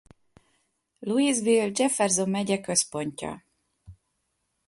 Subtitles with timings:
[1.01, 3.45] Louisville Jefferson megye központja.